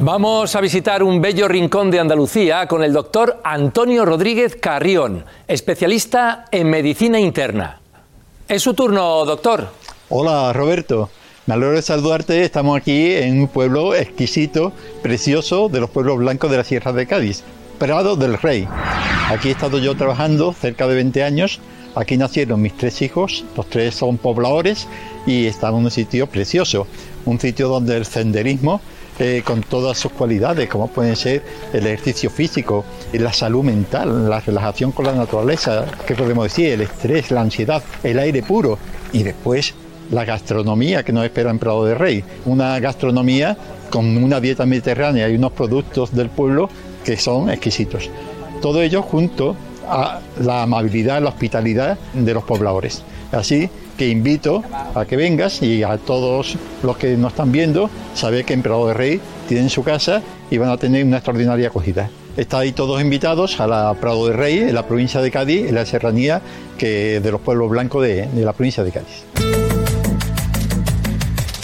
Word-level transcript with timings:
Vamos 0.00 0.54
a 0.54 0.60
visitar 0.60 1.02
un 1.02 1.20
bello 1.20 1.48
rincón 1.48 1.90
de 1.90 1.98
Andalucía 1.98 2.68
con 2.68 2.84
el 2.84 2.92
doctor 2.92 3.40
Antonio 3.42 4.04
Rodríguez 4.04 4.54
Carrión, 4.54 5.24
especialista 5.48 6.44
en 6.52 6.70
medicina 6.70 7.18
interna. 7.18 7.80
Es 8.46 8.62
su 8.62 8.74
turno, 8.74 9.24
doctor. 9.24 9.66
Hola, 10.08 10.52
Roberto. 10.52 11.10
Me 11.46 11.54
alegro 11.54 11.74
de 11.74 11.82
saludarte. 11.82 12.44
Estamos 12.44 12.76
aquí 12.76 13.12
en 13.12 13.40
un 13.40 13.48
pueblo 13.48 13.92
exquisito, 13.92 14.72
precioso, 15.02 15.68
de 15.68 15.80
los 15.80 15.90
pueblos 15.90 16.18
blancos 16.18 16.48
de 16.48 16.58
la 16.58 16.64
Sierra 16.64 16.92
de 16.92 17.08
Cádiz, 17.08 17.42
Prado 17.80 18.14
del 18.14 18.38
Rey. 18.38 18.68
Aquí 19.28 19.48
he 19.48 19.52
estado 19.52 19.78
yo 19.78 19.96
trabajando 19.96 20.52
cerca 20.52 20.86
de 20.86 20.94
20 20.94 21.24
años. 21.24 21.58
Aquí 21.94 22.16
nacieron 22.16 22.60
mis 22.60 22.76
tres 22.76 23.02
hijos, 23.02 23.44
los 23.56 23.66
tres 23.66 23.94
son 23.94 24.18
pobladores 24.18 24.86
y 25.26 25.46
estamos 25.46 25.80
en 25.80 25.84
un 25.86 25.90
sitio 25.90 26.26
precioso, 26.26 26.86
un 27.24 27.40
sitio 27.40 27.68
donde 27.68 27.96
el 27.96 28.04
senderismo 28.04 28.80
eh, 29.18 29.42
con 29.44 29.62
todas 29.62 29.98
sus 29.98 30.12
cualidades, 30.12 30.68
como 30.68 30.86
pueden 30.86 31.16
ser 31.16 31.42
el 31.72 31.86
ejercicio 31.88 32.30
físico, 32.30 32.84
la 33.12 33.32
salud 33.32 33.64
mental, 33.64 34.30
la 34.30 34.38
relajación 34.38 34.92
con 34.92 35.06
la 35.06 35.12
naturaleza, 35.12 35.86
¿qué 36.06 36.14
podemos 36.14 36.44
decir? 36.44 36.68
El 36.68 36.82
estrés, 36.82 37.32
la 37.32 37.40
ansiedad, 37.40 37.82
el 38.04 38.20
aire 38.20 38.42
puro 38.42 38.78
y 39.12 39.24
después 39.24 39.74
la 40.12 40.24
gastronomía 40.24 41.02
que 41.02 41.12
nos 41.12 41.24
espera 41.24 41.50
en 41.50 41.58
Prado 41.58 41.84
de 41.84 41.96
Rey. 41.96 42.22
Una 42.46 42.78
gastronomía 42.78 43.56
con 43.90 44.16
una 44.22 44.40
dieta 44.40 44.66
mediterránea 44.66 45.28
y 45.28 45.34
unos 45.34 45.52
productos 45.52 46.14
del 46.14 46.30
pueblo 46.30 46.70
que 47.04 47.16
son 47.16 47.50
exquisitos. 47.50 48.10
Todo 48.62 48.82
ello 48.82 49.02
junto 49.02 49.56
a 49.88 50.20
la 50.40 50.62
amabilidad, 50.62 51.22
la 51.22 51.30
hospitalidad 51.30 51.98
de 52.12 52.34
los 52.34 52.44
pobladores. 52.44 53.02
Así 53.32 53.68
que 53.96 54.08
invito 54.08 54.62
a 54.94 55.04
que 55.04 55.16
vengas 55.16 55.62
y 55.62 55.82
a 55.82 55.98
todos 55.98 56.56
los 56.82 56.96
que 56.96 57.16
nos 57.16 57.32
están 57.32 57.52
viendo, 57.52 57.90
saber 58.14 58.44
que 58.44 58.54
en 58.54 58.62
Prado 58.62 58.86
de 58.88 58.94
Rey 58.94 59.20
tienen 59.48 59.68
su 59.70 59.82
casa 59.82 60.22
y 60.50 60.58
van 60.58 60.70
a 60.70 60.76
tener 60.76 61.04
una 61.04 61.16
extraordinaria 61.16 61.68
acogida. 61.68 62.08
Estáis 62.36 62.74
todos 62.74 63.00
invitados 63.00 63.60
a 63.60 63.66
la 63.66 63.94
Prado 64.00 64.28
de 64.28 64.32
Rey, 64.32 64.58
en 64.58 64.74
la 64.74 64.86
provincia 64.86 65.20
de 65.20 65.30
Cádiz, 65.32 65.68
en 65.68 65.74
la 65.74 65.84
serranía 65.84 66.40
que 66.78 67.18
de 67.20 67.30
los 67.32 67.40
pueblos 67.40 67.68
blancos 67.68 68.04
de 68.04 68.28
la 68.34 68.52
provincia 68.52 68.84
de 68.84 68.92
Cádiz. 68.92 69.37